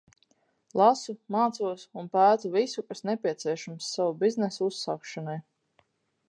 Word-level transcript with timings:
Lasu, 0.79 1.13
mācos 1.35 1.83
un 2.03 2.09
pētu 2.17 2.51
visu, 2.55 2.85
kas 2.87 3.05
nepieciešams 3.11 3.91
sava 3.99 4.17
biznesa 4.25 4.67
uzsākšanai. 4.71 5.39